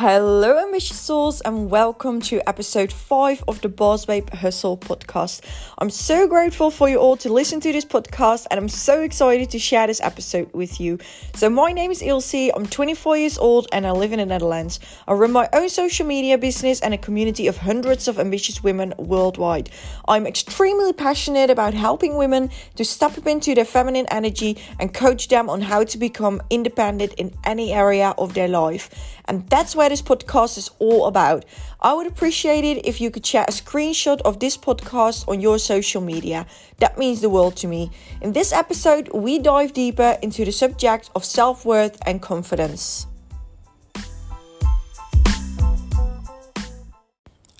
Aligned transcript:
Hello, 0.00 0.56
ambitious 0.56 0.96
souls, 0.96 1.40
and 1.40 1.68
welcome 1.72 2.20
to 2.20 2.40
episode 2.48 2.92
5 2.92 3.42
of 3.48 3.60
the 3.62 3.68
Boss 3.68 4.04
Babe 4.04 4.30
Hustle 4.30 4.78
podcast. 4.78 5.40
I'm 5.78 5.90
so 5.90 6.28
grateful 6.28 6.70
for 6.70 6.88
you 6.88 6.98
all 6.98 7.16
to 7.16 7.32
listen 7.32 7.58
to 7.58 7.72
this 7.72 7.84
podcast, 7.84 8.46
and 8.48 8.60
I'm 8.60 8.68
so 8.68 9.00
excited 9.00 9.50
to 9.50 9.58
share 9.58 9.88
this 9.88 10.00
episode 10.00 10.54
with 10.54 10.80
you. 10.80 11.00
So, 11.34 11.50
my 11.50 11.72
name 11.72 11.90
is 11.90 12.00
Ilse, 12.00 12.52
I'm 12.54 12.66
24 12.66 13.16
years 13.16 13.38
old, 13.38 13.66
and 13.72 13.84
I 13.84 13.90
live 13.90 14.12
in 14.12 14.20
the 14.20 14.26
Netherlands. 14.26 14.78
I 15.08 15.14
run 15.14 15.32
my 15.32 15.48
own 15.52 15.68
social 15.68 16.06
media 16.06 16.38
business 16.38 16.80
and 16.80 16.94
a 16.94 16.98
community 16.98 17.48
of 17.48 17.56
hundreds 17.56 18.06
of 18.06 18.20
ambitious 18.20 18.62
women 18.62 18.94
worldwide. 18.98 19.68
I'm 20.06 20.28
extremely 20.28 20.92
passionate 20.92 21.50
about 21.50 21.74
helping 21.74 22.16
women 22.16 22.52
to 22.76 22.84
step 22.84 23.18
up 23.18 23.26
into 23.26 23.52
their 23.52 23.64
feminine 23.64 24.06
energy 24.12 24.58
and 24.78 24.94
coach 24.94 25.26
them 25.26 25.50
on 25.50 25.60
how 25.60 25.82
to 25.82 25.98
become 25.98 26.40
independent 26.50 27.14
in 27.14 27.34
any 27.42 27.72
area 27.72 28.14
of 28.16 28.34
their 28.34 28.46
life. 28.46 28.90
And 29.24 29.46
that's 29.50 29.76
where 29.76 29.87
this 29.88 30.02
podcast 30.02 30.58
is 30.58 30.70
all 30.78 31.06
about. 31.06 31.44
I 31.80 31.92
would 31.92 32.06
appreciate 32.06 32.64
it 32.64 32.86
if 32.86 33.00
you 33.00 33.10
could 33.10 33.24
share 33.24 33.44
a 33.44 33.52
screenshot 33.52 34.20
of 34.22 34.40
this 34.40 34.56
podcast 34.56 35.28
on 35.28 35.40
your 35.40 35.58
social 35.58 36.00
media. 36.00 36.46
That 36.78 36.98
means 36.98 37.20
the 37.20 37.28
world 37.28 37.56
to 37.56 37.66
me. 37.66 37.90
In 38.20 38.32
this 38.32 38.52
episode, 38.52 39.08
we 39.12 39.38
dive 39.38 39.72
deeper 39.72 40.18
into 40.22 40.44
the 40.44 40.52
subject 40.52 41.10
of 41.14 41.24
self 41.24 41.64
worth 41.64 41.98
and 42.06 42.20
confidence. 42.20 43.06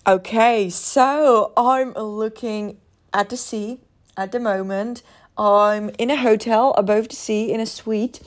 Okay, 0.06 0.70
so 0.70 1.52
I'm 1.56 1.92
looking 1.92 2.78
at 3.12 3.28
the 3.28 3.36
sea 3.36 3.80
at 4.16 4.32
the 4.32 4.40
moment. 4.40 5.02
I'm 5.36 5.90
in 5.98 6.10
a 6.10 6.16
hotel 6.16 6.74
above 6.76 7.08
the 7.08 7.16
sea 7.16 7.52
in 7.52 7.60
a 7.60 7.66
suite 7.66 8.20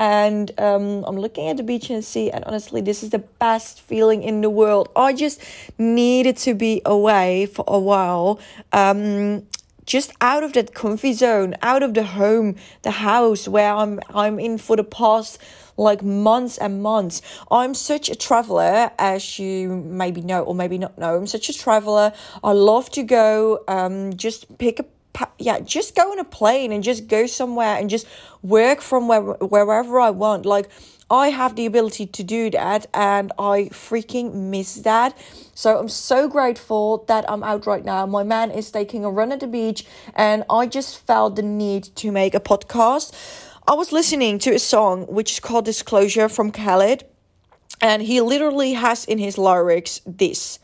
and 0.00 0.50
um, 0.58 1.04
I'm 1.04 1.16
looking 1.16 1.48
at 1.48 1.58
the 1.58 1.62
beach 1.62 1.90
and 1.90 2.02
sea, 2.02 2.30
and 2.30 2.42
honestly, 2.46 2.80
this 2.80 3.02
is 3.02 3.10
the 3.10 3.18
best 3.18 3.82
feeling 3.82 4.22
in 4.22 4.40
the 4.40 4.48
world. 4.48 4.88
I 4.96 5.12
just 5.12 5.42
needed 5.76 6.38
to 6.38 6.54
be 6.54 6.80
away 6.86 7.44
for 7.44 7.66
a 7.68 7.78
while. 7.78 8.40
Um, 8.72 9.46
just 9.84 10.12
out 10.22 10.42
of 10.42 10.54
that 10.54 10.72
comfy 10.72 11.12
zone, 11.12 11.54
out 11.60 11.82
of 11.82 11.92
the 11.92 12.04
home, 12.04 12.56
the 12.80 12.92
house 12.92 13.46
where 13.46 13.74
I'm 13.74 14.00
I'm 14.14 14.38
in 14.38 14.56
for 14.56 14.74
the 14.74 14.84
past 14.84 15.38
like 15.76 16.02
months 16.02 16.56
and 16.56 16.82
months. 16.82 17.20
I'm 17.50 17.74
such 17.74 18.08
a 18.08 18.14
traveler, 18.14 18.90
as 18.98 19.38
you 19.38 19.68
maybe 19.84 20.22
know 20.22 20.42
or 20.44 20.54
maybe 20.54 20.78
not 20.78 20.96
know. 20.96 21.16
I'm 21.16 21.26
such 21.26 21.50
a 21.50 21.52
traveler. 21.52 22.14
I 22.42 22.52
love 22.52 22.90
to 22.92 23.02
go, 23.02 23.64
um, 23.68 24.14
just 24.16 24.56
pick 24.56 24.80
up 24.80 24.86
yeah, 25.38 25.60
just 25.60 25.94
go 25.94 26.12
on 26.12 26.18
a 26.18 26.24
plane 26.24 26.72
and 26.72 26.82
just 26.82 27.08
go 27.08 27.26
somewhere 27.26 27.76
and 27.76 27.90
just 27.90 28.06
work 28.42 28.80
from 28.80 29.08
where, 29.08 29.22
wherever 29.22 30.00
I 30.00 30.10
want. 30.10 30.46
Like, 30.46 30.70
I 31.10 31.30
have 31.30 31.56
the 31.56 31.66
ability 31.66 32.06
to 32.06 32.22
do 32.22 32.50
that 32.50 32.86
and 32.94 33.32
I 33.36 33.70
freaking 33.72 34.32
miss 34.32 34.76
that. 34.76 35.18
So 35.54 35.76
I'm 35.76 35.88
so 35.88 36.28
grateful 36.28 37.04
that 37.08 37.28
I'm 37.28 37.42
out 37.42 37.66
right 37.66 37.84
now. 37.84 38.06
My 38.06 38.22
man 38.22 38.52
is 38.52 38.70
taking 38.70 39.04
a 39.04 39.10
run 39.10 39.32
at 39.32 39.40
the 39.40 39.48
beach 39.48 39.84
and 40.14 40.44
I 40.48 40.66
just 40.66 41.04
felt 41.04 41.34
the 41.34 41.42
need 41.42 41.84
to 41.96 42.12
make 42.12 42.34
a 42.36 42.40
podcast. 42.40 43.12
I 43.66 43.74
was 43.74 43.90
listening 43.90 44.38
to 44.40 44.54
a 44.54 44.60
song 44.60 45.06
which 45.06 45.32
is 45.32 45.40
called 45.40 45.64
Disclosure 45.64 46.28
from 46.28 46.52
Khalid 46.52 47.04
and 47.80 48.02
he 48.02 48.20
literally 48.20 48.74
has 48.74 49.04
in 49.04 49.18
his 49.18 49.36
lyrics 49.36 50.00
this 50.06 50.60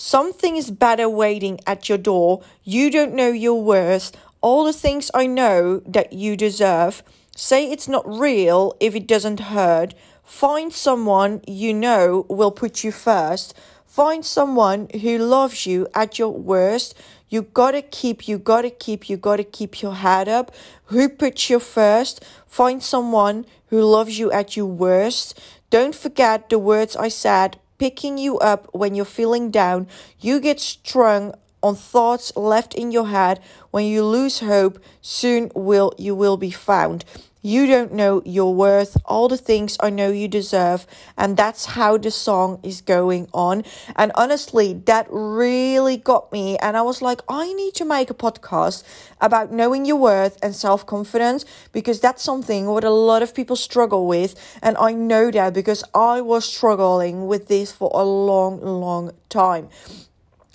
Something 0.00 0.56
is 0.56 0.70
better 0.70 1.08
waiting 1.08 1.58
at 1.66 1.88
your 1.88 1.98
door. 1.98 2.42
You 2.62 2.88
don't 2.88 3.14
know 3.14 3.32
your 3.32 3.60
worth. 3.60 4.16
All 4.40 4.62
the 4.62 4.72
things 4.72 5.10
I 5.12 5.26
know 5.26 5.80
that 5.80 6.12
you 6.12 6.36
deserve. 6.36 7.02
Say 7.34 7.68
it's 7.68 7.88
not 7.88 8.08
real 8.08 8.76
if 8.78 8.94
it 8.94 9.08
doesn't 9.08 9.50
hurt. 9.50 9.94
Find 10.22 10.72
someone 10.72 11.40
you 11.48 11.74
know 11.74 12.26
will 12.28 12.52
put 12.52 12.84
you 12.84 12.92
first. 12.92 13.54
Find 13.88 14.24
someone 14.24 14.86
who 15.02 15.18
loves 15.18 15.66
you 15.66 15.88
at 15.96 16.16
your 16.16 16.30
worst. 16.30 16.94
You 17.28 17.42
gotta 17.42 17.82
keep, 17.82 18.28
you 18.28 18.38
gotta 18.38 18.70
keep, 18.70 19.08
you 19.08 19.16
gotta 19.16 19.42
keep 19.42 19.82
your 19.82 19.94
head 19.94 20.28
up. 20.28 20.54
Who 20.94 21.08
puts 21.08 21.50
you 21.50 21.58
first? 21.58 22.24
Find 22.46 22.80
someone 22.80 23.46
who 23.66 23.82
loves 23.82 24.16
you 24.16 24.30
at 24.30 24.56
your 24.56 24.66
worst. 24.66 25.40
Don't 25.70 25.92
forget 25.96 26.50
the 26.50 26.60
words 26.60 26.94
I 26.94 27.08
said 27.08 27.58
picking 27.78 28.18
you 28.18 28.38
up 28.38 28.68
when 28.72 28.94
you're 28.94 29.04
feeling 29.04 29.50
down. 29.50 29.86
You 30.20 30.40
get 30.40 30.60
strung 30.60 31.34
on 31.62 31.74
thoughts 31.74 32.34
left 32.36 32.74
in 32.74 32.92
your 32.92 33.08
head. 33.08 33.40
When 33.70 33.84
you 33.84 34.04
lose 34.04 34.40
hope, 34.40 34.78
soon 35.00 35.50
will 35.54 35.92
you 35.98 36.14
will 36.14 36.36
be 36.36 36.50
found. 36.50 37.04
You 37.40 37.66
don't 37.66 37.92
know 37.92 38.20
your 38.24 38.52
worth, 38.52 38.96
all 39.04 39.28
the 39.28 39.36
things 39.36 39.76
I 39.80 39.90
know 39.90 40.10
you 40.10 40.26
deserve. 40.26 40.86
And 41.16 41.36
that's 41.36 41.66
how 41.66 41.96
the 41.96 42.10
song 42.10 42.58
is 42.64 42.80
going 42.80 43.28
on. 43.32 43.64
And 43.94 44.10
honestly, 44.16 44.72
that 44.86 45.06
really 45.10 45.96
got 45.96 46.32
me. 46.32 46.58
And 46.58 46.76
I 46.76 46.82
was 46.82 47.00
like, 47.00 47.20
I 47.28 47.52
need 47.52 47.74
to 47.74 47.84
make 47.84 48.10
a 48.10 48.14
podcast 48.14 48.82
about 49.20 49.52
knowing 49.52 49.84
your 49.84 49.96
worth 49.96 50.36
and 50.42 50.54
self 50.54 50.84
confidence 50.84 51.44
because 51.72 52.00
that's 52.00 52.22
something 52.22 52.66
what 52.66 52.82
a 52.84 52.90
lot 52.90 53.22
of 53.22 53.34
people 53.34 53.56
struggle 53.56 54.06
with. 54.08 54.34
And 54.60 54.76
I 54.78 54.92
know 54.92 55.30
that 55.30 55.54
because 55.54 55.84
I 55.94 56.20
was 56.20 56.44
struggling 56.44 57.28
with 57.28 57.46
this 57.46 57.70
for 57.70 57.90
a 57.94 58.02
long, 58.04 58.60
long 58.60 59.12
time. 59.28 59.68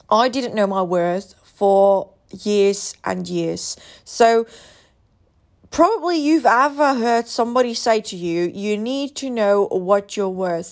I 0.09 0.27
didn't 0.29 0.53
know 0.53 0.67
my 0.67 0.81
worth 0.81 1.33
for 1.43 2.09
years 2.41 2.95
and 3.03 3.27
years. 3.27 3.77
So, 4.03 4.45
Probably 5.73 6.19
you've 6.19 6.45
ever 6.45 6.93
heard 6.93 7.27
somebody 7.27 7.73
say 7.73 7.99
to 8.01 8.15
you, 8.15 8.43
you 8.53 8.77
need 8.77 9.15
to 9.15 9.27
know 9.31 9.65
what 9.71 10.15
you're 10.15 10.29
worth. 10.29 10.71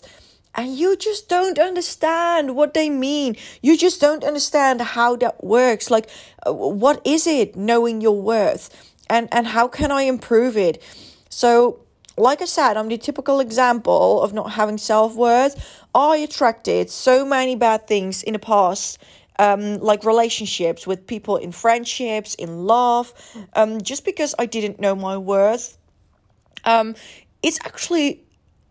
And 0.53 0.77
you 0.77 0.95
just 0.95 1.27
don't 1.27 1.57
understand 1.57 2.55
what 2.55 2.75
they 2.75 2.87
mean. 2.91 3.35
You 3.63 3.75
just 3.79 3.99
don't 3.99 4.23
understand 4.23 4.79
how 4.79 5.15
that 5.15 5.43
works. 5.43 5.89
Like, 5.89 6.07
uh, 6.45 6.53
what 6.53 7.01
is 7.03 7.25
it 7.25 7.55
knowing 7.55 8.01
your 8.01 8.21
worth? 8.21 8.93
And, 9.09 9.27
and 9.31 9.47
how 9.47 9.67
can 9.67 9.89
I 9.89 10.03
improve 10.03 10.55
it? 10.55 10.83
So, 11.31 11.79
like 12.15 12.43
I 12.43 12.45
said, 12.45 12.77
I'm 12.77 12.87
the 12.87 12.99
typical 12.99 13.39
example 13.39 14.21
of 14.21 14.33
not 14.33 14.51
having 14.51 14.77
self 14.77 15.15
worth. 15.15 15.83
I 15.95 16.17
attracted 16.17 16.91
so 16.91 17.25
many 17.25 17.55
bad 17.55 17.87
things 17.87 18.21
in 18.21 18.33
the 18.33 18.39
past 18.39 18.99
um, 19.41 19.79
like 19.79 20.03
relationships 20.05 20.85
with 20.85 21.07
people 21.07 21.35
in 21.35 21.51
friendships, 21.51 22.35
in 22.35 22.67
love, 22.67 23.11
um, 23.53 23.81
just 23.81 24.05
because 24.05 24.35
I 24.37 24.45
didn't 24.45 24.79
know 24.79 24.95
my 24.95 25.17
worth. 25.17 25.79
Um, 26.63 26.95
it's 27.41 27.59
actually 27.65 28.23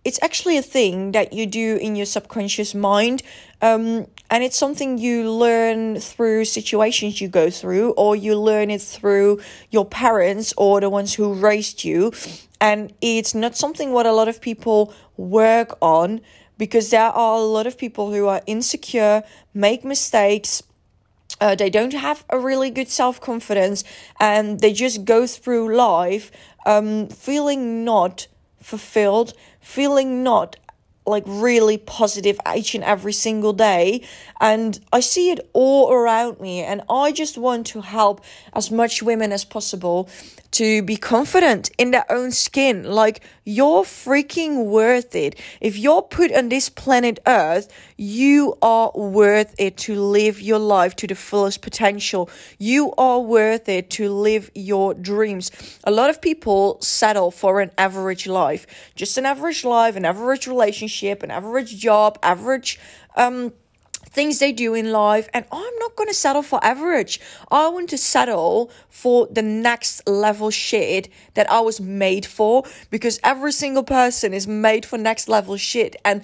it's 0.05 0.19
actually 0.23 0.57
a 0.57 0.63
thing 0.63 1.13
that 1.13 1.33
you 1.35 1.45
do 1.45 1.77
in 1.77 1.95
your 1.95 2.07
subconscious 2.07 2.75
mind 2.75 3.23
um, 3.61 4.07
and 4.31 4.43
it's 4.43 4.57
something 4.57 4.97
you 4.97 5.31
learn 5.31 6.01
through 6.01 6.47
situations 6.47 7.21
you 7.21 7.29
go 7.29 7.51
through 7.51 7.91
or 7.99 8.17
you 8.17 8.35
learn 8.35 8.71
it 8.71 8.81
through 8.81 9.39
your 9.71 9.85
parents 9.85 10.55
or 10.57 10.81
the 10.81 10.89
ones 10.89 11.13
who 11.13 11.35
raised 11.35 11.85
you 11.85 12.13
and 12.63 12.95
it's 13.03 13.35
not 13.35 13.57
something 13.57 13.93
what 13.93 14.07
a 14.07 14.13
lot 14.13 14.29
of 14.29 14.41
people 14.41 14.95
work 15.19 15.77
on 15.83 16.21
because 16.61 16.91
there 16.91 17.01
are 17.09 17.37
a 17.39 17.41
lot 17.41 17.67
of 17.67 17.79
people 17.79 18.13
who 18.13 18.27
are 18.27 18.43
insecure, 18.47 19.25
make 19.55 19.83
mistakes. 19.83 20.63
Uh, 21.41 21.55
they 21.55 21.71
don't 21.71 21.95
have 21.95 22.23
a 22.29 22.39
really 22.39 22.69
good 22.69 22.91
self 22.91 23.19
confidence 23.19 23.83
and 24.21 24.61
they 24.61 24.71
just 24.75 25.07
go 25.07 25.27
through 25.27 25.75
life 25.75 26.31
um, 26.67 27.09
feeling 27.09 27.83
not 27.83 28.27
fulfilled, 28.61 29.33
feeling 29.59 30.23
not 30.23 30.57
like 31.07 31.25
really 31.27 31.79
positive 31.79 32.39
each 32.55 32.75
and 32.75 32.85
every 32.85 33.15
single 33.15 33.55
day. 33.55 34.03
And 34.39 34.79
I 34.93 35.01
see 35.01 35.31
it 35.31 35.41
all 35.55 35.91
around 35.91 36.41
me. 36.41 36.61
And 36.61 36.83
I 36.91 37.11
just 37.11 37.39
want 37.39 37.67
to 37.69 37.81
help 37.81 38.23
as 38.53 38.71
much 38.71 39.03
women 39.03 39.33
as 39.33 39.47
possible 39.47 40.11
to 40.53 40.83
be 40.83 40.97
confident 40.97 41.71
in 41.79 41.91
their 41.91 42.11
own 42.11 42.33
skin. 42.33 42.85
Like, 42.85 43.23
you're 43.45 43.85
freaking 43.85 44.67
worth 44.67 45.15
it. 45.15 45.39
If 45.61 45.77
you're 45.77 46.03
put 46.03 46.33
on 46.33 46.49
this 46.49 46.69
planet 46.69 47.21
Earth, 47.27 47.73
you 47.97 48.57
are 48.63 48.91
worth 48.95 49.55
it 49.59 49.77
to 49.79 49.95
live 49.95 50.41
your 50.41 50.59
life 50.59 50.97
to 50.97 51.07
the 51.07 51.15
fullest 51.15 51.63
potential. 51.63 52.29
You 52.59 52.93
are 52.99 53.21
worth 53.21 53.69
it 53.69 53.91
to 53.91 54.11
live 54.11 54.51
your 54.55 54.95
dreams. 54.95 55.51
A 55.85 55.91
lot 55.91 56.11
of 56.11 56.21
people 56.21 56.81
settle 56.81 57.31
for 57.31 57.61
an 57.61 57.71
average 57.79 58.27
life, 58.27 58.67
just 58.95 59.19
an 59.19 59.27
average 59.27 59.65
life, 59.65 59.97
an 59.97 60.05
average 60.05 60.47
relationship, 60.47 61.23
an 61.23 61.31
average 61.31 61.77
job, 61.77 62.19
average, 62.23 62.79
um, 63.17 63.53
things 64.11 64.39
they 64.39 64.53
do 64.53 64.75
in 64.75 64.93
life. 64.93 65.29
And 65.33 65.45
I'm 65.51 65.79
not 65.79 65.97
going 65.97 66.09
to 66.09 66.15
settle 66.15 66.43
for 66.43 66.63
average. 66.65 67.21
I 67.51 67.69
want 67.69 67.91
to 67.91 67.99
settle 67.99 68.71
for 68.89 69.27
the 69.31 69.43
next 69.43 70.07
level 70.07 70.51
shit 70.51 71.09
that 71.35 71.51
I 71.51 71.61
was 71.61 71.81
made 71.81 72.27
for 72.27 72.65
because 72.91 73.21
every 73.23 73.53
single 73.53 73.85
person 73.85 74.35
is 74.35 74.47
made 74.47 74.85
for 74.85 74.99
next 74.99 75.29
level 75.29 75.57
shit. 75.57 75.97
And 76.05 76.23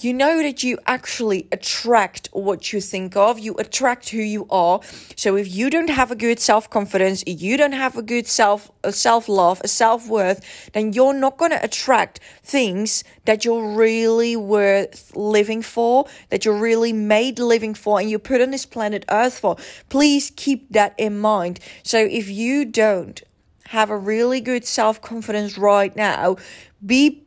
you 0.00 0.12
know 0.12 0.42
that 0.42 0.62
you 0.62 0.78
actually 0.86 1.48
attract 1.52 2.28
what 2.32 2.72
you 2.72 2.80
think 2.80 3.16
of, 3.16 3.38
you 3.38 3.54
attract 3.54 4.10
who 4.10 4.18
you 4.18 4.46
are. 4.50 4.80
So 5.16 5.36
if 5.36 5.54
you 5.54 5.70
don't 5.70 5.88
have 5.88 6.10
a 6.10 6.16
good 6.16 6.38
self-confidence, 6.38 7.24
you 7.26 7.56
don't 7.56 7.72
have 7.72 7.96
a 7.96 8.02
good 8.02 8.26
self 8.26 8.70
a 8.84 8.92
self-love, 8.92 9.60
a 9.64 9.68
self-worth, 9.68 10.70
then 10.72 10.92
you're 10.92 11.14
not 11.14 11.38
going 11.38 11.50
to 11.50 11.64
attract 11.64 12.20
things 12.42 13.02
that 13.24 13.44
you're 13.44 13.74
really 13.74 14.36
worth 14.36 15.10
living 15.16 15.62
for, 15.62 16.06
that 16.30 16.44
you're 16.44 16.58
really 16.58 16.92
made 16.92 17.38
living 17.38 17.74
for 17.74 17.98
and 17.98 18.08
you 18.08 18.18
put 18.18 18.40
on 18.40 18.50
this 18.50 18.66
planet 18.66 19.04
Earth 19.10 19.38
for. 19.38 19.56
Please 19.88 20.30
keep 20.36 20.70
that 20.72 20.94
in 20.98 21.18
mind. 21.18 21.58
So 21.82 21.98
if 21.98 22.28
you 22.28 22.64
don't 22.64 23.22
have 23.68 23.90
a 23.90 23.98
really 23.98 24.40
good 24.40 24.64
self-confidence 24.64 25.58
right 25.58 25.94
now, 25.96 26.36
be 26.84 27.25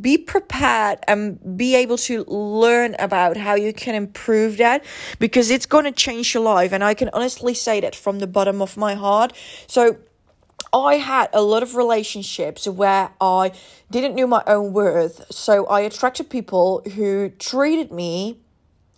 be 0.00 0.18
prepared 0.18 0.98
and 1.06 1.56
be 1.56 1.74
able 1.74 1.98
to 1.98 2.24
learn 2.24 2.96
about 2.98 3.36
how 3.36 3.54
you 3.54 3.72
can 3.72 3.94
improve 3.94 4.56
that 4.58 4.84
because 5.18 5.50
it's 5.50 5.66
going 5.66 5.84
to 5.84 5.92
change 5.92 6.34
your 6.34 6.42
life. 6.42 6.72
And 6.72 6.82
I 6.84 6.94
can 6.94 7.10
honestly 7.12 7.54
say 7.54 7.80
that 7.80 7.94
from 7.94 8.18
the 8.18 8.26
bottom 8.26 8.62
of 8.62 8.76
my 8.76 8.94
heart. 8.94 9.32
So, 9.66 9.96
I 10.72 10.96
had 10.96 11.28
a 11.32 11.42
lot 11.42 11.62
of 11.62 11.74
relationships 11.76 12.66
where 12.66 13.10
I 13.20 13.52
didn't 13.90 14.14
know 14.14 14.26
my 14.26 14.42
own 14.46 14.72
worth. 14.72 15.24
So, 15.30 15.66
I 15.66 15.80
attracted 15.80 16.28
people 16.30 16.82
who 16.94 17.30
treated 17.30 17.92
me. 17.92 18.38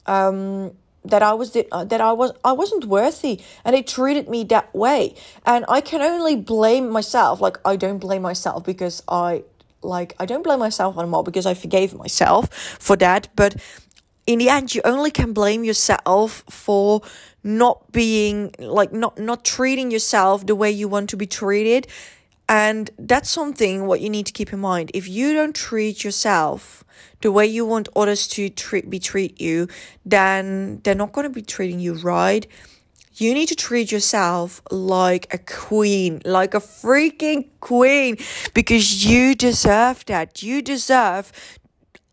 Um, 0.07 0.73
that 1.05 1.23
I 1.23 1.33
was 1.33 1.53
that 1.53 2.01
I 2.01 2.13
was 2.13 2.33
I 2.45 2.53
wasn't 2.53 2.85
worthy 2.85 3.41
and 3.65 3.75
they 3.75 3.83
treated 3.83 4.29
me 4.29 4.45
that 4.45 4.75
way 4.75 5.15
and 5.47 5.65
I 5.69 5.81
can 5.81 6.03
only 6.03 6.37
blame 6.37 6.91
myself 6.91 7.41
like 7.41 7.57
I 7.65 7.77
don't 7.77 7.99
blame 7.99 8.23
myself 8.23 8.65
because 8.65 9.03
I 9.09 9.45
like 9.83 10.15
I 10.19 10.27
don't 10.27 10.43
blame 10.43 10.59
myself 10.59 10.99
anymore 10.99 11.25
because 11.25 11.47
I 11.47 11.55
forgave 11.55 11.95
myself 11.95 12.53
for 12.53 12.97
that. 12.97 13.29
But 13.37 13.57
in 14.27 14.39
the 14.39 14.49
end, 14.49 14.75
you 14.75 14.83
only 14.85 15.11
can 15.11 15.33
blame 15.33 15.65
yourself 15.65 16.45
for 16.51 17.03
not 17.43 17.91
being 17.93 18.55
like 18.59 18.93
not 18.93 19.19
not 19.19 19.45
treating 19.45 19.91
yourself 19.91 20.47
the 20.47 20.55
way 20.55 20.71
you 20.71 20.89
want 20.89 21.11
to 21.11 21.17
be 21.17 21.27
treated. 21.27 21.87
And 22.51 22.91
that's 22.99 23.29
something 23.29 23.87
what 23.87 24.01
you 24.01 24.09
need 24.09 24.25
to 24.27 24.33
keep 24.33 24.53
in 24.53 24.61
mind. 24.61 24.91
If 24.95 25.07
you 25.07 25.35
don't 25.35 25.55
treat 25.55 26.03
yourself 26.03 26.83
the 27.21 27.31
way 27.31 27.47
you 27.47 27.67
want 27.67 27.89
others 27.95 28.27
to 28.29 28.49
treat 28.49 28.89
be 28.89 28.99
treat 28.99 29.41
you, 29.41 29.69
then 30.05 30.81
they're 30.83 30.95
not 30.95 31.13
going 31.13 31.27
to 31.27 31.33
be 31.33 31.43
treating 31.43 31.79
you 31.79 31.95
right 31.95 32.47
you 33.21 33.35
need 33.35 33.49
to 33.49 33.57
treat 33.57 33.91
yourself 33.91 34.63
like 34.71 35.33
a 35.33 35.39
queen, 35.39 36.23
like 36.25 36.55
a 36.55 36.61
freaking 36.61 37.49
queen, 37.61 38.17
because 38.55 39.05
you 39.05 39.35
deserve 39.35 40.05
that. 40.07 40.43
You 40.43 40.63
deserve 40.63 41.33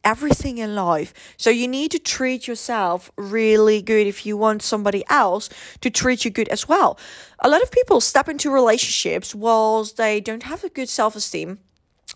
everything 0.04 0.60
in 0.60 0.76
life. 0.76 1.14
So 1.38 1.50
you 1.50 1.68
need 1.68 1.92
to 1.92 2.00
treat 2.00 2.48
yourself 2.48 3.12
really 3.18 3.82
good 3.82 4.08
if 4.08 4.26
you 4.26 4.38
want 4.38 4.62
somebody 4.62 5.04
else 5.10 5.50
to 5.82 5.90
treat 5.90 6.24
you 6.24 6.32
good 6.32 6.48
as 6.50 6.68
well. 6.68 6.98
A 7.40 7.50
lot 7.50 7.64
of 7.64 7.72
people 7.72 8.00
step 8.00 8.30
into 8.30 8.52
relationships 8.52 9.34
whilst 9.34 9.98
they 9.98 10.22
don't 10.22 10.44
have 10.44 10.64
a 10.64 10.70
good 10.70 10.90
self 10.90 11.16
esteem 11.16 11.60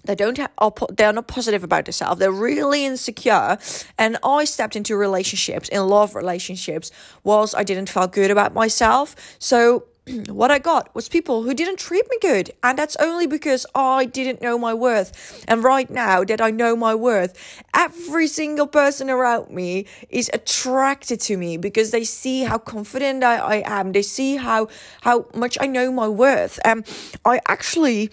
they 0.10 0.16
don't 0.16 0.38
have, 0.40 0.52
they're 0.98 1.14
not 1.14 1.28
positive 1.28 1.64
about 1.64 1.86
themselves. 1.86 2.20
They're 2.20 2.32
really 2.32 2.84
insecure. 2.84 3.60
And 4.00 4.18
I 4.24 4.46
stepped 4.46 4.76
into 4.76 4.98
relationships, 4.98 5.70
in 5.70 5.88
love 5.88 6.16
relationships, 6.16 6.90
whilst 7.24 7.56
I 7.56 7.64
didn't 7.64 7.90
feel 7.90 8.08
good 8.08 8.32
about 8.32 8.56
myself. 8.56 9.16
So 9.38 9.86
what 10.30 10.50
I 10.50 10.58
got 10.58 10.94
was 10.96 11.08
people 11.08 11.44
who 11.44 11.54
didn't 11.54 11.78
treat 11.78 12.06
me 12.10 12.18
good. 12.22 12.50
And 12.64 12.76
that's 12.76 12.96
only 12.96 13.28
because 13.28 13.68
I 13.76 14.06
didn't 14.06 14.42
know 14.42 14.58
my 14.58 14.74
worth. 14.74 15.46
And 15.48 15.64
right 15.64 15.88
now 15.92 16.24
that 16.24 16.42
I 16.42 16.50
know 16.50 16.76
my 16.76 16.96
worth, 16.96 17.38
every 17.76 18.26
single 18.26 18.66
person 18.66 19.12
around 19.12 19.52
me 19.52 19.86
is 20.10 20.32
attracted 20.34 21.20
to 21.22 21.38
me 21.38 21.58
because 21.58 21.92
they 21.92 22.04
see 22.04 22.46
how 22.46 22.58
confident 22.58 23.24
I, 23.24 23.38
I 23.38 23.80
am. 23.80 23.92
They 23.92 24.02
see 24.02 24.38
how, 24.38 24.70
how 25.02 25.28
much 25.36 25.56
I 25.62 25.68
know 25.68 25.92
my 25.92 26.08
worth. 26.08 26.60
And 26.66 26.84
I 27.26 27.42
actually 27.48 28.10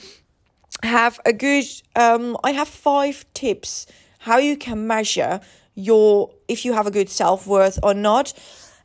have 0.82 1.20
a 1.25 1.32
good 1.32 1.64
um 1.94 2.37
I 2.44 2.52
have 2.52 2.69
five 2.69 3.25
tips 3.34 3.87
how 4.26 4.38
you 4.38 4.56
can 4.56 4.87
measure 4.87 5.40
your 5.76 6.31
if 6.49 6.64
you 6.64 6.73
have 6.73 6.87
a 6.87 6.90
good 6.90 7.08
self-worth 7.08 7.78
or 7.82 7.94
not. 7.94 8.32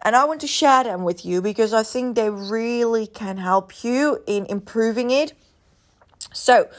And 0.04 0.16
I 0.16 0.26
want 0.26 0.42
to 0.42 0.48
share 0.48 0.84
them 0.84 1.04
with 1.04 1.26
you 1.26 1.42
because 1.42 1.74
I 1.74 1.84
think 1.84 2.16
they 2.16 2.30
really 2.30 3.08
can 3.08 3.38
help 3.38 3.84
you 3.84 4.20
in 4.28 4.46
improving 4.48 5.10
it. 5.12 5.34
So, 6.34 6.70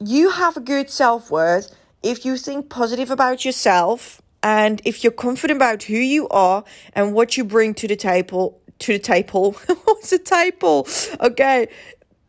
you 0.00 0.30
have 0.30 0.56
a 0.56 0.60
good 0.60 0.90
self-worth 0.90 1.74
if 2.02 2.24
you 2.24 2.36
think 2.36 2.68
positive 2.68 3.10
about 3.10 3.44
yourself 3.44 4.20
and 4.42 4.82
if 4.84 5.04
you're 5.04 5.12
confident 5.12 5.58
about 5.58 5.82
who 5.84 5.96
you 5.96 6.28
are 6.28 6.64
and 6.94 7.14
what 7.14 7.36
you 7.36 7.44
bring 7.44 7.74
to 7.74 7.86
the 7.86 7.96
table 7.96 8.58
to 8.80 8.92
the 8.94 8.98
table. 8.98 9.52
What's 9.84 10.12
a 10.12 10.18
table? 10.18 10.88
Okay 11.20 11.68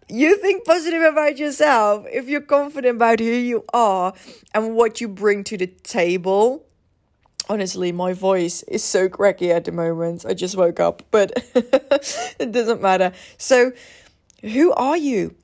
you 0.10 0.38
think 0.38 0.66
positive 0.66 1.02
about 1.02 1.38
yourself 1.38 2.06
if 2.12 2.28
you're 2.28 2.42
confident 2.42 2.98
about 2.98 3.20
who 3.20 3.26
you 3.26 3.64
are 3.74 4.14
and 4.54 4.76
what 4.76 5.02
you 5.02 5.08
bring 5.08 5.44
to 5.46 5.58
the 5.58 5.68
table. 5.68 6.66
Honestly, 7.50 7.92
my 7.92 8.14
voice 8.14 8.64
is 8.64 8.84
so 8.84 9.10
cracky 9.10 9.52
at 9.52 9.66
the 9.66 9.72
moment. 9.72 10.26
I 10.26 10.34
just 10.34 10.56
woke 10.56 10.80
up, 10.80 11.04
but 11.12 11.32
it 12.40 12.52
doesn't 12.52 12.82
matter. 12.82 13.12
So, 13.38 13.74
who 14.42 14.72
are 14.74 14.98
you? 14.98 15.36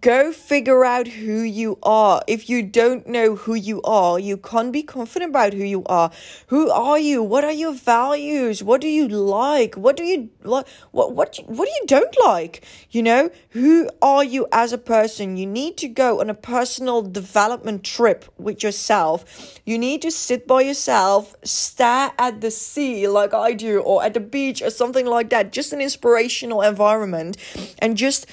Go 0.00 0.32
figure 0.32 0.84
out 0.84 1.06
who 1.06 1.42
you 1.42 1.78
are. 1.80 2.20
If 2.26 2.50
you 2.50 2.60
don't 2.64 3.06
know 3.06 3.36
who 3.36 3.54
you 3.54 3.80
are, 3.82 4.18
you 4.18 4.36
can't 4.36 4.72
be 4.72 4.82
confident 4.82 5.30
about 5.30 5.52
who 5.52 5.62
you 5.62 5.84
are. 5.86 6.10
Who 6.48 6.68
are 6.70 6.98
you? 6.98 7.22
What 7.22 7.44
are 7.44 7.52
your 7.52 7.72
values? 7.72 8.64
What 8.64 8.80
do 8.80 8.88
you 8.88 9.06
like? 9.06 9.76
What 9.76 9.96
do 9.96 10.02
you 10.02 10.30
like? 10.42 10.66
What 10.90 11.12
what 11.12 11.38
what 11.46 11.66
do 11.66 11.70
you 11.70 11.86
don't 11.86 12.16
like? 12.24 12.64
You 12.90 13.04
know, 13.04 13.30
who 13.50 13.88
are 14.02 14.24
you 14.24 14.48
as 14.50 14.72
a 14.72 14.78
person? 14.78 15.36
You 15.36 15.46
need 15.46 15.76
to 15.76 15.86
go 15.86 16.20
on 16.20 16.30
a 16.30 16.34
personal 16.34 17.02
development 17.02 17.84
trip 17.84 18.24
with 18.38 18.64
yourself. 18.64 19.60
You 19.64 19.78
need 19.78 20.02
to 20.02 20.10
sit 20.10 20.48
by 20.48 20.62
yourself, 20.62 21.36
stare 21.44 22.10
at 22.18 22.40
the 22.40 22.50
sea 22.50 23.06
like 23.06 23.32
I 23.32 23.52
do, 23.52 23.78
or 23.78 24.02
at 24.02 24.14
the 24.14 24.20
beach 24.20 24.62
or 24.62 24.70
something 24.70 25.06
like 25.06 25.30
that. 25.30 25.52
Just 25.52 25.72
an 25.72 25.80
inspirational 25.80 26.62
environment, 26.62 27.36
and 27.78 27.96
just 27.96 28.26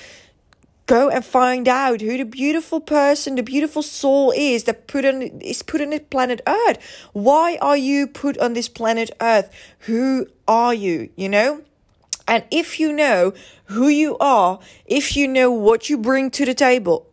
go 0.94 1.10
and 1.10 1.26
find 1.26 1.68
out 1.68 2.02
who 2.02 2.18
the 2.18 2.24
beautiful 2.24 2.80
person, 2.80 3.34
the 3.34 3.42
beautiful 3.42 3.82
soul 3.82 4.32
is 4.36 4.66
that 4.66 4.86
put 4.86 5.04
on 5.06 5.24
is 5.42 5.64
put 5.64 5.82
on 5.82 5.90
the 5.90 6.00
planet 6.00 6.40
Earth. 6.46 6.78
Why 7.14 7.58
are 7.62 7.76
you 7.76 8.06
put 8.06 8.38
on 8.38 8.54
this 8.54 8.70
planet 8.70 9.10
Earth? 9.20 9.50
Who 9.88 10.28
are 10.48 10.74
you? 10.74 11.10
You 11.16 11.30
know? 11.30 11.62
And 12.28 12.44
if 12.52 12.80
you 12.80 12.94
know 12.94 13.34
who 13.66 13.88
you 13.88 14.18
are, 14.20 14.60
if 14.86 15.18
you 15.18 15.28
know 15.28 15.50
what 15.52 15.90
you 15.90 15.98
bring 15.98 16.30
to 16.38 16.46
the 16.46 16.54
table, 16.54 17.08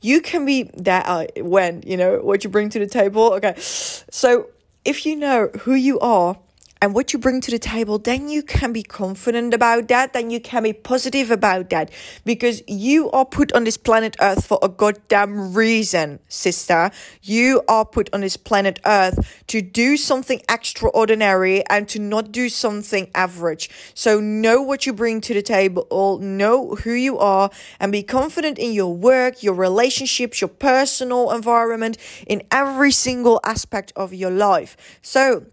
you 0.00 0.20
can 0.20 0.44
be 0.44 0.64
that 0.76 1.06
uh, 1.06 1.26
when 1.36 1.82
you 1.86 1.96
know 1.96 2.18
what 2.18 2.42
you 2.42 2.50
bring 2.50 2.68
to 2.70 2.80
the 2.80 2.88
table. 2.88 3.32
Okay, 3.34 3.54
so 3.58 4.48
if 4.84 5.06
you 5.06 5.14
know 5.14 5.50
who 5.60 5.74
you 5.74 6.00
are 6.00 6.36
and 6.84 6.92
what 6.92 7.14
you 7.14 7.18
bring 7.18 7.40
to 7.40 7.50
the 7.50 7.58
table, 7.58 7.96
then 7.96 8.28
you 8.28 8.42
can 8.42 8.70
be 8.70 8.82
confident 8.82 9.54
about 9.54 9.88
that, 9.88 10.12
then 10.12 10.28
you 10.28 10.38
can 10.38 10.64
be 10.64 10.74
positive 10.74 11.30
about 11.30 11.70
that 11.70 11.90
because 12.26 12.62
you 12.68 13.10
are 13.12 13.24
put 13.24 13.50
on 13.54 13.64
this 13.64 13.78
planet 13.78 14.14
Earth 14.20 14.44
for 14.44 14.58
a 14.60 14.68
goddamn 14.68 15.54
reason, 15.54 16.18
sister. 16.28 16.90
You 17.22 17.62
are 17.68 17.86
put 17.86 18.12
on 18.12 18.20
this 18.20 18.36
planet 18.36 18.80
Earth 18.84 19.42
to 19.46 19.62
do 19.62 19.96
something 19.96 20.42
extraordinary 20.46 21.66
and 21.70 21.88
to 21.88 21.98
not 21.98 22.30
do 22.32 22.50
something 22.50 23.10
average. 23.14 23.70
So 23.94 24.20
know 24.20 24.60
what 24.60 24.84
you 24.84 24.92
bring 24.92 25.22
to 25.22 25.32
the 25.32 25.40
table, 25.40 26.18
know 26.18 26.74
who 26.74 26.92
you 26.92 27.16
are, 27.16 27.48
and 27.80 27.92
be 27.92 28.02
confident 28.02 28.58
in 28.58 28.74
your 28.74 28.94
work, 28.94 29.42
your 29.42 29.54
relationships, 29.54 30.42
your 30.42 30.48
personal 30.48 31.30
environment, 31.30 31.96
in 32.26 32.42
every 32.50 32.90
single 32.90 33.40
aspect 33.42 33.90
of 33.96 34.12
your 34.12 34.30
life. 34.30 34.98
So, 35.00 35.46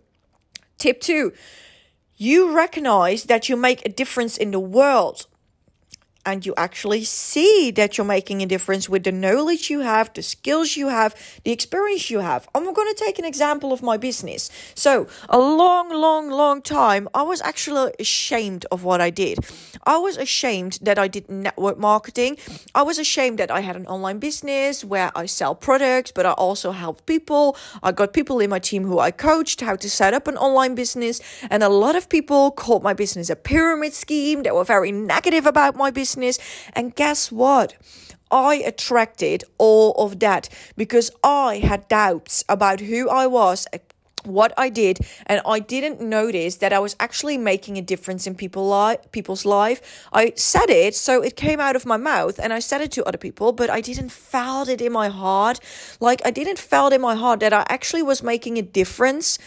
Tip 0.81 0.99
two, 0.99 1.31
you 2.17 2.51
recognize 2.51 3.25
that 3.25 3.47
you 3.47 3.55
make 3.55 3.85
a 3.85 3.89
difference 3.89 4.35
in 4.35 4.49
the 4.49 4.59
world 4.59 5.27
and 6.25 6.45
you 6.45 6.53
actually 6.57 7.03
see 7.03 7.71
that 7.71 7.97
you're 7.97 8.05
making 8.05 8.41
a 8.41 8.45
difference 8.45 8.87
with 8.87 9.03
the 9.03 9.11
knowledge 9.11 9.69
you 9.69 9.79
have, 9.79 10.13
the 10.13 10.21
skills 10.21 10.75
you 10.75 10.89
have, 10.89 11.15
the 11.43 11.51
experience 11.51 12.09
you 12.09 12.19
have. 12.19 12.47
I'm 12.53 12.63
going 12.63 12.93
to 12.93 13.03
take 13.03 13.17
an 13.17 13.25
example 13.25 13.73
of 13.73 13.81
my 13.81 13.97
business. 13.97 14.49
So, 14.75 15.07
a 15.29 15.39
long, 15.39 15.89
long, 15.89 16.29
long 16.29 16.61
time, 16.61 17.09
I 17.13 17.23
was 17.23 17.41
actually 17.41 17.93
ashamed 17.99 18.65
of 18.71 18.83
what 18.83 19.01
I 19.01 19.09
did. 19.09 19.39
I 19.83 19.97
was 19.97 20.17
ashamed 20.17 20.79
that 20.81 20.99
I 20.99 21.07
did 21.07 21.29
network 21.29 21.77
marketing. 21.79 22.37
I 22.75 22.83
was 22.83 22.99
ashamed 22.99 23.39
that 23.39 23.49
I 23.49 23.61
had 23.61 23.75
an 23.75 23.87
online 23.87 24.19
business 24.19 24.85
where 24.85 25.11
I 25.15 25.25
sell 25.25 25.55
products, 25.55 26.11
but 26.11 26.25
I 26.25 26.31
also 26.33 26.71
help 26.71 27.05
people. 27.05 27.57
I 27.81 27.91
got 27.91 28.13
people 28.13 28.39
in 28.39 28.49
my 28.49 28.59
team 28.59 28.83
who 28.83 28.99
I 28.99 29.11
coached 29.11 29.61
how 29.61 29.75
to 29.75 29.89
set 29.89 30.13
up 30.13 30.27
an 30.27 30.37
online 30.37 30.75
business, 30.75 31.19
and 31.49 31.63
a 31.63 31.69
lot 31.69 31.95
of 31.95 32.09
people 32.09 32.51
called 32.51 32.83
my 32.83 32.93
business 32.93 33.29
a 33.29 33.35
pyramid 33.35 33.93
scheme. 33.93 34.43
They 34.43 34.51
were 34.51 34.63
very 34.63 34.91
negative 34.91 35.45
about 35.45 35.75
my 35.75 35.89
business 35.89 36.10
business. 36.15 36.39
And 36.73 36.95
guess 36.95 37.31
what? 37.31 37.75
I 38.31 38.55
attracted 38.55 39.43
all 39.57 39.93
of 39.93 40.19
that 40.19 40.49
because 40.77 41.11
I 41.23 41.57
had 41.57 41.87
doubts 41.89 42.43
about 42.47 42.79
who 42.79 43.09
I 43.09 43.27
was, 43.27 43.67
what 44.23 44.53
I 44.55 44.69
did, 44.69 44.99
and 45.25 45.41
I 45.45 45.59
didn't 45.59 45.99
notice 45.99 46.57
that 46.57 46.71
I 46.71 46.79
was 46.79 46.95
actually 46.99 47.37
making 47.37 47.77
a 47.77 47.81
difference 47.81 48.27
in 48.27 48.35
people 48.35 48.69
li- 48.69 48.97
people's 49.11 49.45
life. 49.45 49.81
I 50.13 50.33
said 50.35 50.69
it, 50.69 50.95
so 50.95 51.21
it 51.21 51.35
came 51.35 51.59
out 51.59 51.75
of 51.75 51.85
my 51.85 51.97
mouth, 51.97 52.39
and 52.39 52.53
I 52.53 52.59
said 52.59 52.81
it 52.81 52.91
to 52.93 53.03
other 53.03 53.17
people, 53.17 53.51
but 53.51 53.69
I 53.69 53.81
didn't 53.81 54.11
felt 54.11 54.69
it 54.69 54.79
in 54.79 54.93
my 54.93 55.09
heart. 55.09 55.59
Like 55.99 56.21
I 56.23 56.31
didn't 56.31 56.59
felt 56.59 56.93
in 56.93 57.01
my 57.01 57.15
heart 57.15 57.39
that 57.39 57.51
I 57.51 57.65
actually 57.67 58.03
was 58.03 58.23
making 58.23 58.57
a 58.57 58.61
difference 58.61 59.39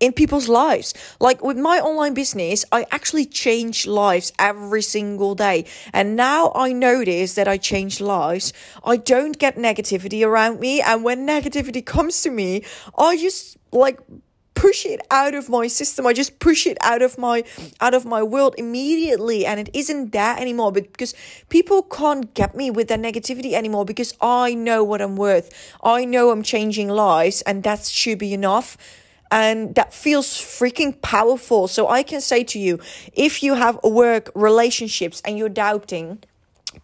in 0.00 0.12
people's 0.12 0.48
lives. 0.48 0.94
Like 1.20 1.42
with 1.42 1.56
my 1.56 1.80
online 1.80 2.14
business, 2.14 2.64
I 2.72 2.86
actually 2.90 3.26
change 3.26 3.86
lives 3.86 4.32
every 4.38 4.82
single 4.82 5.34
day. 5.34 5.66
And 5.92 6.16
now 6.16 6.52
I 6.54 6.72
notice 6.72 7.34
that 7.34 7.48
I 7.48 7.56
change 7.56 8.00
lives. 8.00 8.52
I 8.84 8.96
don't 8.96 9.38
get 9.38 9.56
negativity 9.56 10.26
around 10.26 10.60
me. 10.60 10.80
And 10.80 11.04
when 11.04 11.26
negativity 11.26 11.84
comes 11.94 12.22
to 12.22 12.30
me, 12.30 12.64
I 12.98 13.16
just 13.16 13.56
like 13.72 14.00
push 14.54 14.86
it 14.86 15.00
out 15.10 15.34
of 15.34 15.48
my 15.48 15.66
system. 15.66 16.06
I 16.06 16.12
just 16.12 16.38
push 16.38 16.66
it 16.66 16.78
out 16.80 17.02
of 17.02 17.18
my 17.18 17.44
out 17.80 17.92
of 17.92 18.04
my 18.04 18.22
world 18.22 18.54
immediately 18.56 19.44
and 19.44 19.60
it 19.60 19.68
isn't 19.74 20.12
there 20.12 20.36
anymore 20.38 20.72
because 20.72 21.14
people 21.48 21.82
can't 21.82 22.32
get 22.34 22.54
me 22.54 22.70
with 22.70 22.88
their 22.88 22.98
negativity 22.98 23.52
anymore 23.52 23.84
because 23.84 24.14
I 24.20 24.54
know 24.54 24.82
what 24.84 25.02
I'm 25.02 25.16
worth. 25.16 25.52
I 25.82 26.04
know 26.04 26.30
I'm 26.30 26.42
changing 26.42 26.88
lives 26.88 27.42
and 27.42 27.62
that 27.64 27.84
should 27.84 28.18
be 28.18 28.32
enough 28.32 28.78
and 29.30 29.74
that 29.74 29.92
feels 29.92 30.28
freaking 30.28 31.00
powerful. 31.02 31.68
So 31.68 31.88
I 31.88 32.02
can 32.02 32.20
say 32.20 32.44
to 32.44 32.58
you, 32.58 32.78
if 33.14 33.42
you 33.42 33.54
have 33.54 33.82
work 33.82 34.30
relationships 34.34 35.20
and 35.24 35.36
you're 35.38 35.48
doubting, 35.48 36.22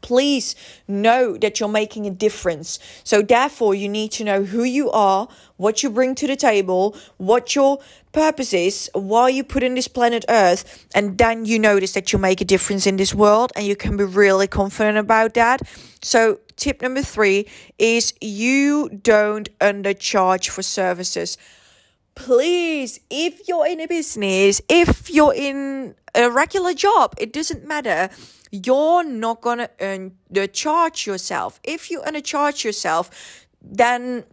please 0.02 0.54
know 0.88 1.37
that 1.37 1.61
you're 1.61 1.68
making 1.68 2.06
a 2.06 2.11
difference. 2.11 2.78
So 3.04 3.23
therefore, 3.23 3.75
you 3.75 3.88
need 3.88 4.12
to 4.12 4.25
know 4.25 4.44
who 4.44 4.64
you 4.64 4.90
are, 4.90 5.28
what 5.56 5.82
you 5.82 5.90
bring 5.90 6.14
to 6.16 6.26
the 6.26 6.37
table, 6.37 6.97
what 7.18 7.54
your 7.54 7.78
purpose 8.12 8.52
is, 8.52 8.90
why 8.94 9.28
you 9.28 9.44
put 9.44 9.62
in 9.62 9.75
this 9.75 9.88
planet 9.88 10.25
Earth, 10.28 10.87
and 10.94 11.18
then 11.18 11.44
you 11.44 11.59
notice 11.59 11.92
that 11.92 12.12
you 12.12 12.18
make 12.18 12.40
a 12.40 12.44
difference 12.44 12.87
in 12.87 12.97
this 12.97 13.14
world 13.14 13.52
and 13.54 13.66
you 13.66 13.76
can 13.76 13.97
be 13.97 14.04
really 14.04 14.47
confident 14.47 14.99
about 14.99 15.35
that. 15.35 15.62
So 16.02 16.40
tip 16.56 16.82
number 16.82 17.02
3 17.02 17.47
is 17.78 18.14
you 18.20 18.88
don't 18.88 19.49
undercharge 19.59 20.49
for 20.49 20.62
services 20.62 21.37
please, 22.14 23.00
if 23.11 23.49
you're 23.49 23.67
in 23.67 23.81
a 23.81 23.87
business, 23.87 24.61
if 24.69 25.11
you're 25.11 25.35
in 25.35 25.95
a 26.14 26.31
regular 26.31 26.75
job, 26.75 27.14
it 27.19 27.33
doesn't 27.33 27.67
matter. 27.67 28.11
You're 28.50 29.05
not 29.05 29.40
gonna 29.40 29.71
earn 29.81 30.17
the 30.29 30.49
charge 30.49 31.07
yourself. 31.07 31.61
If 31.62 31.90
you 31.90 32.00
undercharge 32.00 32.64
yourself, 32.64 33.11
then 33.62 34.25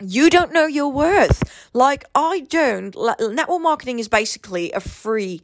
you 0.00 0.30
don't 0.30 0.52
know 0.52 0.66
your 0.66 0.90
worth. 0.90 1.68
Like 1.74 2.04
I 2.14 2.40
don't. 2.48 2.96
Network 3.20 3.60
marketing 3.60 3.98
is 3.98 4.08
basically 4.08 4.72
a 4.72 4.80
free 4.80 5.42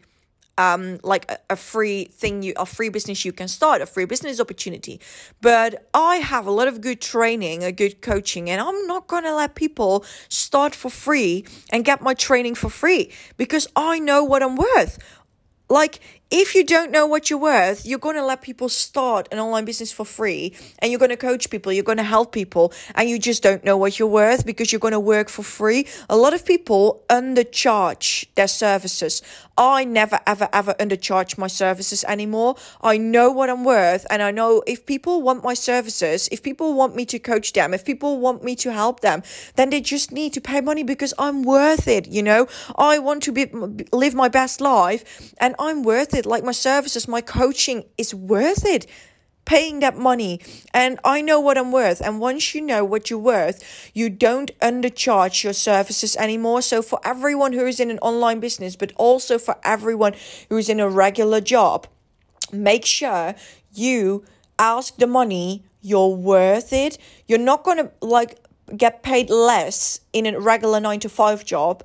um, 0.58 0.98
like 1.02 1.30
a, 1.30 1.38
a, 1.50 1.56
free 1.56 2.04
thing 2.04 2.42
you 2.42 2.54
a 2.56 2.66
free 2.66 2.88
business 2.88 3.24
you 3.24 3.32
can 3.32 3.48
start 3.48 3.82
a 3.82 3.86
free 3.86 4.04
business 4.04 4.40
opportunity. 4.40 5.00
But 5.40 5.88
i 5.94 6.16
have 6.16 6.46
a 6.46 6.50
lot 6.50 6.68
of 6.68 6.80
good 6.80 7.00
training 7.00 7.64
a 7.64 7.72
good 7.72 8.00
coaching 8.00 8.48
and 8.50 8.60
i'm 8.60 8.86
not 8.86 9.06
going 9.06 9.24
to 9.24 9.34
let 9.34 9.54
people 9.54 10.04
start 10.28 10.74
for 10.74 10.90
free 10.90 11.44
and 11.70 11.84
get 11.84 12.00
my 12.00 12.14
training 12.14 12.54
for 12.54 12.70
free 12.70 13.10
because 13.36 13.66
i 13.76 13.98
know 13.98 14.24
what 14.24 14.42
i'm 14.42 14.56
worth. 14.56 14.98
Like 15.68 16.00
if 16.30 16.56
you 16.56 16.64
don't 16.64 16.90
know 16.90 17.06
what 17.06 17.30
you're 17.30 17.38
worth, 17.38 17.86
you're 17.86 18.00
going 18.00 18.16
to 18.16 18.24
let 18.24 18.42
people 18.42 18.68
start 18.68 19.28
an 19.30 19.38
online 19.38 19.64
business 19.64 19.92
for 19.92 20.04
free 20.04 20.54
and 20.80 20.90
you're 20.90 20.98
going 20.98 21.10
to 21.10 21.16
coach 21.16 21.50
people, 21.50 21.72
you're 21.72 21.84
going 21.84 21.98
to 21.98 22.04
help 22.04 22.32
people, 22.32 22.72
and 22.96 23.08
you 23.08 23.18
just 23.18 23.42
don't 23.42 23.64
know 23.64 23.76
what 23.76 23.98
you're 23.98 24.08
worth 24.08 24.44
because 24.44 24.72
you're 24.72 24.80
going 24.80 24.92
to 24.92 25.00
work 25.00 25.28
for 25.28 25.44
free. 25.44 25.86
A 26.10 26.16
lot 26.16 26.34
of 26.34 26.44
people 26.44 27.04
undercharge 27.08 28.26
their 28.34 28.48
services. 28.48 29.22
I 29.58 29.84
never, 29.84 30.18
ever, 30.26 30.48
ever 30.52 30.74
undercharge 30.74 31.38
my 31.38 31.46
services 31.46 32.04
anymore. 32.04 32.56
I 32.82 32.98
know 32.98 33.30
what 33.30 33.48
I'm 33.48 33.64
worth, 33.64 34.04
and 34.10 34.22
I 34.22 34.30
know 34.30 34.62
if 34.66 34.84
people 34.84 35.22
want 35.22 35.44
my 35.44 35.54
services, 35.54 36.28
if 36.30 36.42
people 36.42 36.74
want 36.74 36.94
me 36.94 37.06
to 37.06 37.18
coach 37.18 37.52
them, 37.52 37.72
if 37.72 37.84
people 37.84 38.18
want 38.18 38.44
me 38.44 38.54
to 38.56 38.72
help 38.72 39.00
them, 39.00 39.22
then 39.54 39.70
they 39.70 39.80
just 39.80 40.12
need 40.12 40.34
to 40.34 40.40
pay 40.40 40.60
money 40.60 40.82
because 40.82 41.14
I'm 41.18 41.42
worth 41.42 41.88
it. 41.88 42.08
You 42.08 42.22
know, 42.22 42.48
I 42.76 42.98
want 42.98 43.22
to 43.24 43.32
be 43.32 43.46
live 43.92 44.14
my 44.14 44.28
best 44.28 44.60
life, 44.60 45.32
and 45.38 45.54
I'm 45.58 45.82
worth 45.82 46.12
it. 46.12 46.15
Like 46.24 46.44
my 46.44 46.52
services, 46.52 47.06
my 47.06 47.20
coaching 47.20 47.84
is 47.98 48.14
worth 48.14 48.64
it. 48.64 48.86
Paying 49.44 49.78
that 49.78 49.96
money, 49.96 50.40
and 50.74 50.98
I 51.04 51.20
know 51.20 51.38
what 51.38 51.56
I'm 51.56 51.70
worth. 51.70 52.00
And 52.00 52.18
once 52.18 52.52
you 52.52 52.60
know 52.60 52.84
what 52.84 53.10
you're 53.10 53.18
worth, 53.20 53.90
you 53.94 54.10
don't 54.10 54.50
undercharge 54.58 55.44
your 55.44 55.52
services 55.52 56.16
anymore. 56.16 56.62
So, 56.62 56.82
for 56.82 56.98
everyone 57.04 57.52
who 57.52 57.64
is 57.64 57.78
in 57.78 57.88
an 57.92 58.00
online 58.00 58.40
business, 58.40 58.74
but 58.74 58.92
also 58.96 59.38
for 59.38 59.54
everyone 59.62 60.14
who 60.48 60.56
is 60.56 60.68
in 60.68 60.80
a 60.80 60.88
regular 60.88 61.40
job, 61.40 61.86
make 62.50 62.84
sure 62.84 63.36
you 63.72 64.24
ask 64.58 64.96
the 64.96 65.06
money 65.06 65.62
you're 65.80 66.16
worth 66.16 66.72
it. 66.72 66.98
You're 67.28 67.38
not 67.38 67.62
going 67.62 67.78
to 67.78 67.92
like 68.00 68.40
get 68.76 69.04
paid 69.04 69.30
less 69.30 70.00
in 70.12 70.26
a 70.26 70.40
regular 70.40 70.80
9 70.80 71.00
to 71.00 71.08
5 71.08 71.44
job 71.44 71.84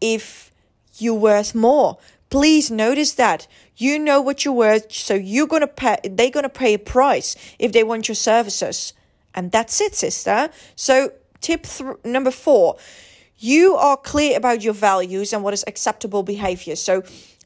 if 0.00 0.52
you're 0.98 1.14
worth 1.14 1.54
more 1.54 1.98
Please 2.30 2.70
notice 2.70 3.12
that 3.14 3.46
you 3.76 3.98
know 3.98 4.20
what 4.20 4.44
you're 4.44 4.54
worth, 4.54 4.92
so 4.92 5.14
you're 5.14 5.48
gonna 5.48 5.66
pay. 5.66 5.98
They're 6.04 6.30
gonna 6.30 6.48
pay 6.48 6.74
a 6.74 6.78
price 6.78 7.36
if 7.58 7.72
they 7.72 7.82
want 7.82 8.08
your 8.08 8.14
services, 8.14 8.92
and 9.34 9.50
that's 9.50 9.80
it, 9.80 9.94
sister. 9.94 10.50
So 10.76 11.12
tip 11.40 11.64
th- 11.64 11.96
number 12.04 12.30
four: 12.30 12.76
you 13.38 13.74
are 13.74 13.96
clear 13.96 14.36
about 14.36 14.62
your 14.62 14.74
values 14.74 15.32
and 15.32 15.42
what 15.42 15.54
is 15.54 15.64
acceptable 15.66 16.22
behavior. 16.22 16.76
So 16.76 17.02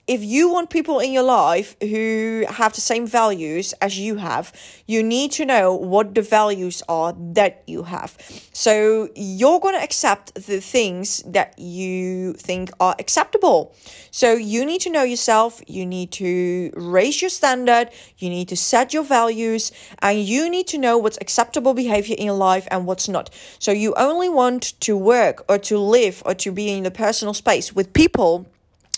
if 0.07 0.23
you 0.23 0.51
want 0.51 0.69
people 0.69 0.99
in 0.99 1.13
your 1.13 1.23
life 1.23 1.77
who 1.81 2.45
have 2.49 2.75
the 2.75 2.81
same 2.81 3.07
values 3.07 3.73
as 3.81 3.99
you 3.99 4.17
have, 4.17 4.53
you 4.87 5.03
need 5.03 5.33
to 5.33 5.47
know 5.47 5.75
what 5.75 6.15
the 6.15 6.21
values 6.21 6.83
are 6.89 7.15
that 7.19 7.63
you 7.67 7.85
have. 7.85 8.17
So 8.53 9.09
you're 9.15 9.61
going 9.61 9.75
to 9.75 9.83
accept 9.83 10.35
the 10.35 10.61
things 10.61 11.23
that 11.27 11.59
you 11.59 12.35
think 12.35 12.71
are 12.81 12.95
acceptable. 12.99 13.75
So 14.11 14.35
you 14.35 14.67
need 14.67 14.83
to 14.83 14.91
know 14.91 15.05
yourself, 15.05 15.63
you 15.67 15.87
need 15.87 16.13
to 16.13 16.71
raise 16.77 17.23
your 17.23 17.31
standard, 17.31 17.89
you 18.19 18.29
need 18.29 18.49
to 18.49 18.57
set 18.57 18.93
your 18.93 19.05
values, 19.05 19.73
and 20.01 20.19
you 20.19 20.51
need 20.51 20.67
to 20.69 20.79
know 20.79 20.99
what's 20.99 21.19
acceptable 21.21 21.73
behavior 21.73 22.15
in 22.19 22.27
your 22.27 22.37
life 22.37 22.69
and 22.71 22.87
what's 22.87 23.09
not. 23.09 23.31
So 23.59 23.73
you 23.73 23.95
only 23.95 24.29
want 24.29 24.79
to 24.81 24.99
work 24.99 25.45
or 25.49 25.59
to 25.61 25.79
live 25.79 26.23
or 26.27 26.35
to 26.35 26.53
be 26.53 26.69
in 26.69 26.85
the 26.85 26.91
personal 26.91 27.33
space 27.33 27.73
with 27.73 27.95
people 27.95 28.47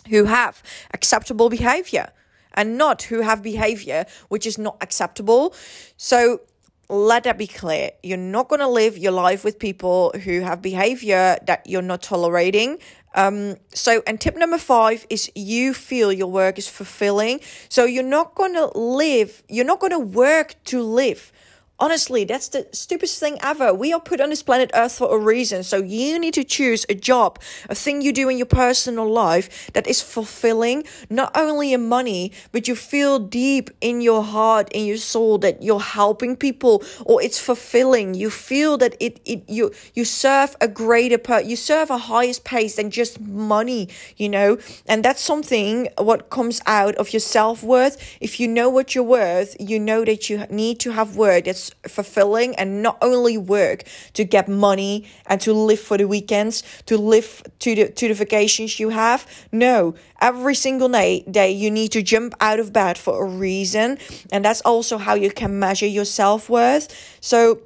who 0.09 0.25
have 0.25 0.63
acceptable 0.93 1.49
behavior 1.49 2.11
and 2.55 2.79
not 2.79 3.03
who 3.03 3.21
have 3.21 3.43
behavior 3.43 4.07
which 4.29 4.47
is 4.47 4.59
not 4.59 4.77
acceptable. 4.81 5.55
So 5.97 6.41
let 6.89 7.25
that 7.25 7.39
be 7.39 7.47
clear. 7.47 7.91
You're 8.03 8.17
not 8.17 8.49
going 8.49 8.61
to 8.61 8.69
live 8.69 8.97
your 8.97 9.13
life 9.13 9.45
with 9.45 9.59
people 9.59 10.13
who 10.25 10.41
have 10.41 10.63
behavior 10.63 11.37
that 11.47 11.67
you're 11.67 11.83
not 11.83 12.03
tolerating. 12.03 12.79
Um, 13.15 13.57
so, 13.73 14.03
and 14.07 14.21
tip 14.21 14.37
number 14.37 14.59
five 14.59 15.07
is 15.09 15.31
you 15.35 15.73
feel 15.73 16.13
your 16.13 16.31
work 16.31 16.59
is 16.59 16.69
fulfilling. 16.69 17.41
So, 17.69 17.85
you're 17.85 18.03
not 18.03 18.35
going 18.35 18.55
to 18.55 18.67
live, 18.79 19.43
you're 19.49 19.65
not 19.65 19.81
going 19.81 19.93
to 19.93 19.99
work 19.99 20.55
to 20.67 20.83
live. 20.83 21.33
Honestly, 21.78 22.25
that's 22.25 22.49
the 22.49 22.66
stupidest 22.73 23.21
thing 23.21 23.37
ever. 23.42 23.75
We 23.75 23.92
are 23.92 24.00
put 24.00 24.18
on 24.18 24.30
this 24.30 24.42
planet 24.42 24.71
Earth 24.73 24.97
for 24.97 25.14
a 25.14 25.18
reason. 25.18 25.62
So 25.62 25.76
you 25.76 26.18
need 26.18 26.33
to 26.35 26.45
choose 26.45 26.87
a 26.88 26.95
job, 26.95 27.38
a 27.68 27.75
thing 27.75 28.00
you 28.00 28.14
do 28.14 28.30
in 28.30 28.38
your 28.38 28.47
personal 28.47 29.06
life 29.06 29.71
that 29.75 29.87
is 29.87 30.00
fulfilling, 30.00 30.85
not 31.11 31.37
only 31.37 31.75
in 31.75 31.87
money, 31.87 32.33
but 32.50 32.66
you 32.66 32.76
feel 32.76 33.18
deep 33.18 33.68
in 33.83 34.00
your 34.00 34.23
heart, 34.23 34.73
in 34.73 34.87
your 34.87 34.97
soul 34.97 35.37
that 35.38 35.62
you're 35.62 35.78
helping 35.80 36.35
people 36.35 36.83
or 37.04 37.23
it's 37.23 37.38
fulfilling. 37.38 38.14
You 38.14 38.30
feel 38.30 38.78
that 38.78 38.97
it, 38.99 39.21
it 39.26 39.45
you 39.47 39.71
you 39.92 40.06
serve 40.06 40.56
a 40.62 40.68
greater 40.68 41.18
per 41.18 41.40
you 41.40 41.56
serve 41.56 41.90
a 41.90 41.99
highest 41.99 42.45
pace 42.45 42.76
than 42.76 42.90
just 42.90 43.21
money, 43.21 43.90
you 44.16 44.30
know? 44.30 44.56
And 44.87 45.04
that's 45.04 45.21
something 45.21 45.88
what 45.99 46.30
comes 46.30 46.62
out 46.64 46.95
of 46.95 47.12
your 47.12 47.21
self-worth. 47.21 48.16
If 48.23 48.40
you 48.40 48.49
know 48.49 48.71
what 48.71 48.95
you're 48.95 49.04
worth, 49.04 49.54
you 49.61 49.78
know 49.78 50.06
that 50.06 50.30
you 50.30 50.47
need 50.49 50.80
to 50.80 50.92
have 50.92 51.16
work 51.16 51.45
that's 51.45 51.65
fulfilling 51.87 52.54
and 52.56 52.82
not 52.82 52.99
only 53.02 53.37
work 53.38 53.85
to 54.14 54.25
get 54.25 54.49
money 54.49 55.06
and 55.26 55.40
to 55.40 55.52
live 55.52 55.80
for 55.80 55.99
the 55.99 56.06
weekends, 56.06 56.62
to 56.87 56.96
live 56.96 57.42
to 57.61 57.75
the 57.75 57.88
to 57.88 58.08
the 58.08 58.14
vacations 58.14 58.78
you 58.78 58.90
have. 58.90 59.26
No, 59.52 59.94
every 60.20 60.54
single 60.54 60.88
day, 60.88 61.25
day 61.30 61.50
you 61.52 61.70
need 61.70 61.92
to 61.92 62.02
jump 62.02 62.35
out 62.40 62.61
of 62.61 62.73
bed 62.73 62.99
for 62.99 63.25
a 63.25 63.28
reason, 63.28 63.99
and 64.32 64.44
that's 64.44 64.61
also 64.62 64.99
how 64.99 65.14
you 65.14 65.30
can 65.30 65.58
measure 65.58 65.87
your 65.87 66.04
self 66.04 66.49
worth. 66.49 66.88
So 67.20 67.61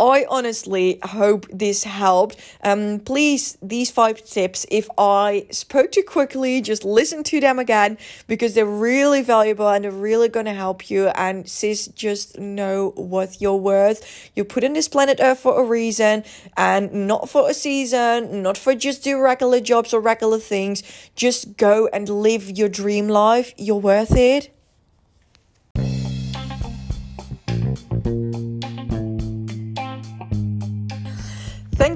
I 0.00 0.24
honestly 0.30 0.98
hope 1.02 1.46
this 1.52 1.84
helped. 1.84 2.36
Um, 2.64 3.00
please, 3.00 3.58
these 3.60 3.90
five 3.90 4.24
tips, 4.24 4.64
if 4.70 4.88
I 4.96 5.46
spoke 5.50 5.92
too 5.92 6.02
quickly, 6.02 6.62
just 6.62 6.84
listen 6.84 7.22
to 7.24 7.38
them 7.38 7.58
again 7.58 7.98
because 8.26 8.54
they're 8.54 8.64
really 8.64 9.20
valuable 9.20 9.68
and 9.68 9.84
they're 9.84 9.90
really 9.90 10.28
going 10.28 10.46
to 10.46 10.54
help 10.54 10.88
you. 10.88 11.08
And 11.08 11.46
sis, 11.46 11.88
just 11.88 12.38
know 12.38 12.92
what 12.96 13.42
you're 13.42 13.56
worth. 13.56 14.30
You're 14.34 14.46
put 14.46 14.64
on 14.64 14.72
this 14.72 14.88
planet 14.88 15.20
Earth 15.22 15.40
for 15.40 15.60
a 15.60 15.64
reason 15.64 16.24
and 16.56 17.06
not 17.06 17.28
for 17.28 17.50
a 17.50 17.54
season, 17.54 18.42
not 18.42 18.56
for 18.56 18.74
just 18.74 19.04
do 19.04 19.20
regular 19.20 19.60
jobs 19.60 19.92
or 19.92 20.00
regular 20.00 20.38
things. 20.38 20.82
Just 21.14 21.58
go 21.58 21.88
and 21.92 22.08
live 22.08 22.48
your 22.48 22.70
dream 22.70 23.08
life. 23.08 23.52
You're 23.58 23.76
worth 23.76 24.16
it. 24.16 24.50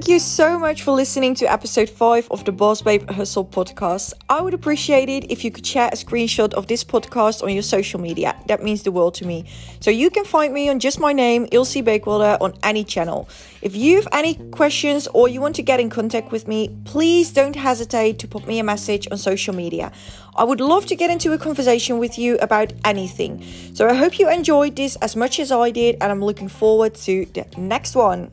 Thank 0.05 0.13
you 0.13 0.19
so 0.19 0.59
much 0.59 0.83
for 0.83 0.91
listening 0.91 1.33
to 1.33 1.51
episode 1.51 1.89
5 1.89 2.27
of 2.29 2.45
the 2.45 2.51
Boss 2.51 2.83
Babe 2.83 3.09
Hustle 3.09 3.43
podcast. 3.43 4.13
I 4.29 4.39
would 4.39 4.53
appreciate 4.53 5.09
it 5.09 5.31
if 5.31 5.43
you 5.43 5.49
could 5.49 5.65
share 5.65 5.87
a 5.87 5.95
screenshot 5.95 6.53
of 6.53 6.67
this 6.67 6.83
podcast 6.83 7.41
on 7.41 7.49
your 7.49 7.63
social 7.63 7.99
media. 7.99 8.35
That 8.45 8.61
means 8.61 8.83
the 8.83 8.91
world 8.91 9.15
to 9.15 9.25
me. 9.25 9.45
So 9.79 9.89
you 9.89 10.11
can 10.11 10.23
find 10.23 10.53
me 10.53 10.69
on 10.69 10.79
just 10.79 10.99
my 10.99 11.11
name, 11.11 11.47
Ilse 11.51 11.77
Bakewilder, 11.77 12.39
on 12.39 12.53
any 12.61 12.83
channel. 12.83 13.27
If 13.63 13.75
you 13.75 13.95
have 13.95 14.07
any 14.11 14.35
questions 14.51 15.07
or 15.07 15.27
you 15.27 15.41
want 15.41 15.55
to 15.55 15.63
get 15.63 15.79
in 15.79 15.89
contact 15.89 16.31
with 16.31 16.47
me, 16.47 16.69
please 16.85 17.31
don't 17.31 17.55
hesitate 17.55 18.19
to 18.19 18.27
put 18.27 18.45
me 18.45 18.59
a 18.59 18.63
message 18.63 19.07
on 19.09 19.17
social 19.17 19.55
media. 19.55 19.91
I 20.35 20.43
would 20.43 20.61
love 20.61 20.85
to 20.85 20.95
get 20.95 21.09
into 21.09 21.33
a 21.33 21.39
conversation 21.39 21.97
with 21.97 22.19
you 22.19 22.37
about 22.43 22.73
anything. 22.83 23.43
So 23.73 23.87
I 23.87 23.95
hope 23.95 24.19
you 24.19 24.29
enjoyed 24.29 24.75
this 24.75 24.97
as 24.97 25.15
much 25.15 25.39
as 25.39 25.51
I 25.51 25.71
did, 25.71 25.97
and 25.99 26.11
I'm 26.11 26.23
looking 26.23 26.47
forward 26.47 26.93
to 27.05 27.25
the 27.33 27.47
next 27.57 27.95
one. 27.95 28.29